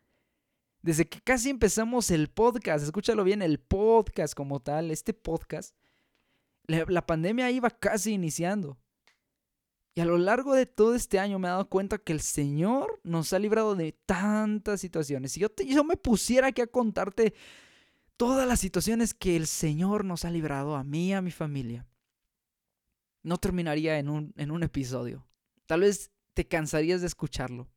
Desde 0.81 1.07
que 1.07 1.19
casi 1.19 1.49
empezamos 1.49 2.09
el 2.09 2.29
podcast, 2.29 2.85
escúchalo 2.85 3.23
bien, 3.23 3.41
el 3.41 3.59
podcast 3.59 4.33
como 4.33 4.61
tal, 4.61 4.91
este 4.91 5.13
podcast, 5.13 5.75
la, 6.67 7.05
pandemia 7.05 7.51
iba 7.51 7.69
casi 7.69 8.13
iniciando. 8.13 8.77
Y 9.93 10.01
a 10.01 10.05
lo 10.05 10.17
largo 10.17 10.53
de 10.53 10.65
todo 10.65 10.95
este 10.95 11.19
año 11.19 11.37
me 11.37 11.47
he 11.47 11.51
dado 11.51 11.67
cuenta 11.67 11.97
que 11.97 12.13
el 12.13 12.21
Señor 12.21 13.01
nos 13.03 13.33
ha 13.33 13.39
librado 13.39 13.75
de 13.75 13.91
tantas 13.91 14.79
situaciones. 14.79 15.33
Si 15.33 15.41
yo, 15.41 15.49
yo 15.65 15.83
me 15.83 15.97
pusiera 15.97 16.47
aquí 16.47 16.61
a 16.61 16.67
contarte 16.67 17.33
todas 18.15 18.47
las 18.47 18.61
situaciones 18.61 19.13
que 19.13 19.35
el 19.35 19.47
Señor 19.47 20.05
nos 20.05 20.23
ha 20.23 20.31
librado 20.31 20.75
a 20.75 20.83
mí 20.85 21.09
y 21.09 21.13
a 21.13 21.21
mi 21.21 21.31
familia, 21.31 21.85
no 23.23 23.37
terminaría 23.37 23.99
en 23.99 24.09
un 24.09 24.63
episodio. 24.63 25.27
Tal 25.65 25.81
vez 25.81 26.11
te 26.33 26.47
cansarías 26.47 27.01
de 27.01 27.07
escucharlo 27.07 27.69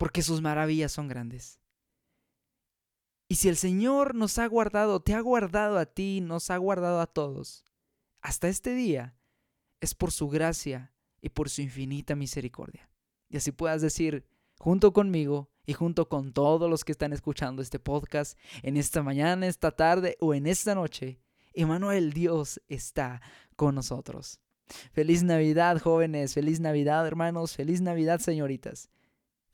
porque 0.00 0.22
sus 0.22 0.40
maravillas 0.40 0.92
son 0.92 1.08
grandes. 1.08 1.60
Y 3.28 3.34
si 3.34 3.50
el 3.50 3.58
Señor 3.58 4.14
nos 4.14 4.38
ha 4.38 4.46
guardado, 4.46 5.00
te 5.00 5.12
ha 5.12 5.20
guardado 5.20 5.76
a 5.76 5.84
ti, 5.84 6.22
nos 6.22 6.48
ha 6.48 6.56
guardado 6.56 7.02
a 7.02 7.06
todos, 7.06 7.66
hasta 8.22 8.48
este 8.48 8.72
día, 8.72 9.14
es 9.78 9.94
por 9.94 10.10
su 10.10 10.28
gracia 10.30 10.94
y 11.20 11.28
por 11.28 11.50
su 11.50 11.60
infinita 11.60 12.16
misericordia. 12.16 12.88
Y 13.28 13.36
así 13.36 13.52
puedas 13.52 13.82
decir, 13.82 14.26
junto 14.58 14.94
conmigo 14.94 15.50
y 15.66 15.74
junto 15.74 16.08
con 16.08 16.32
todos 16.32 16.70
los 16.70 16.82
que 16.82 16.92
están 16.92 17.12
escuchando 17.12 17.60
este 17.60 17.78
podcast, 17.78 18.38
en 18.62 18.78
esta 18.78 19.02
mañana, 19.02 19.48
esta 19.48 19.70
tarde 19.70 20.16
o 20.18 20.32
en 20.32 20.46
esta 20.46 20.74
noche, 20.74 21.20
Emanuel 21.52 22.14
Dios 22.14 22.58
está 22.68 23.20
con 23.54 23.74
nosotros. 23.74 24.40
Feliz 24.92 25.22
Navidad, 25.22 25.78
jóvenes, 25.78 26.32
feliz 26.32 26.58
Navidad, 26.58 27.06
hermanos, 27.06 27.54
feliz 27.54 27.82
Navidad, 27.82 28.18
señoritas. 28.20 28.88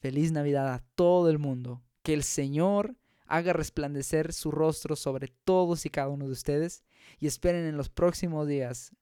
Feliz 0.06 0.30
Navidad 0.30 0.72
a 0.72 0.84
todo 0.94 1.30
el 1.30 1.40
mundo. 1.40 1.82
Que 2.04 2.14
el 2.14 2.22
Señor 2.22 2.94
haga 3.26 3.52
resplandecer 3.52 4.32
su 4.32 4.52
rostro 4.52 4.94
sobre 4.94 5.26
todos 5.26 5.84
y 5.84 5.90
cada 5.90 6.10
uno 6.10 6.26
de 6.26 6.30
ustedes 6.30 6.84
y 7.18 7.26
esperen 7.26 7.64
en 7.64 7.76
los 7.76 7.88
próximos 7.88 8.46
días 8.46 8.92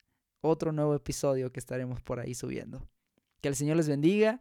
otro 0.40 0.72
nuevo 0.72 0.94
episodio 0.94 1.52
que 1.52 1.60
estaremos 1.60 2.00
por 2.00 2.20
ahí 2.20 2.34
subiendo. 2.34 2.88
Que 3.42 3.48
el 3.48 3.54
Señor 3.54 3.76
les 3.76 3.86
bendiga 3.86 4.40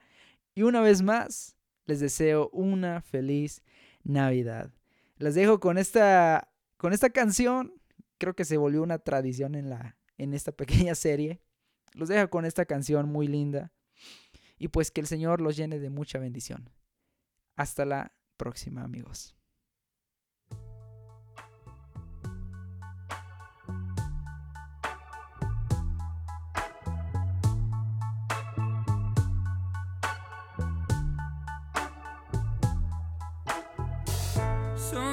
y 0.56 0.62
una 0.62 0.80
vez 0.80 1.02
más 1.02 1.58
les 1.84 2.00
deseo 2.00 2.50
una 2.54 3.02
feliz 3.02 3.62
Navidad. 4.06 4.72
Les 5.18 5.36
dejo 5.36 5.60
con 5.60 5.78
esta 5.78 6.50
con 6.78 6.94
esta 6.94 7.10
canción, 7.10 7.74
creo 8.20 8.38
que 8.38 8.46
se 8.46 8.56
volvió 8.56 8.84
una 8.84 9.00
tradición 9.00 9.56
en 9.56 9.70
la 9.70 9.98
en 10.18 10.34
esta 10.34 10.52
pequeña 10.56 10.96
serie. 10.96 11.42
Los 11.92 12.08
dejo 12.08 12.30
con 12.30 12.46
esta 12.46 12.64
canción 12.64 13.10
muy 13.12 13.28
linda 13.28 13.74
y 14.64 14.70
pues 14.70 14.92
que 14.92 15.02
el 15.02 15.08
Señor 15.08 15.42
los 15.42 15.58
llene 15.58 15.78
de 15.78 15.90
mucha 15.90 16.20
bendición. 16.20 16.70
Hasta 17.58 17.84
la 17.84 18.14
próxima, 18.38 18.82
amigos. 18.82 19.36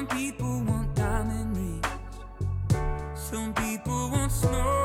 People 0.09 0.61
people 3.53 4.29
snow. 4.29 4.80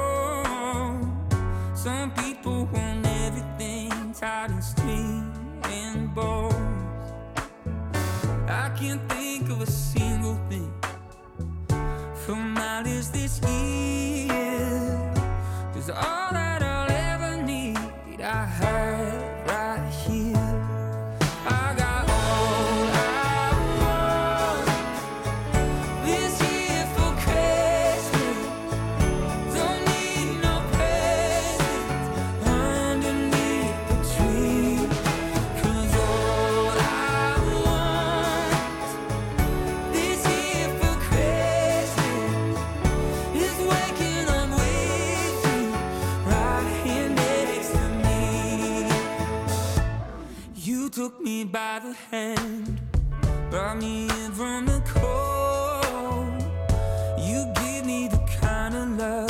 alguien 8.86 9.08
te 9.08 9.15
by 51.44 51.80
the 51.80 51.94
hand, 52.10 52.80
brought 53.50 53.78
me 53.78 54.04
in 54.04 54.32
from 54.32 54.66
the 54.66 54.80
cold. 54.86 56.42
You 57.18 57.52
give 57.60 57.84
me 57.84 58.08
the 58.08 58.20
kind 58.40 58.74
of 58.74 58.98
love, 58.98 59.25